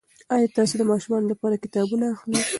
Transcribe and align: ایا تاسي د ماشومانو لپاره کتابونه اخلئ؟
ایا 0.35 0.47
تاسي 0.55 0.75
د 0.77 0.83
ماشومانو 0.91 1.31
لپاره 1.33 1.61
کتابونه 1.63 2.05
اخلئ؟ 2.13 2.39